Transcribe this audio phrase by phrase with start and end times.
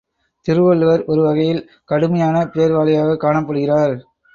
[0.45, 1.61] திருவள்ளுவர் ஒரு வகையில்
[1.85, 3.95] கடுமையான பேர் வழியாகக் காணப்படுகிறார்.